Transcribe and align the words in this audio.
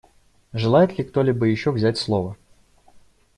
Желает 0.51 0.97
ли 0.97 1.03
кто-либо 1.03 1.45
еще 1.45 1.69
взять 1.69 1.95
слово? 1.99 2.35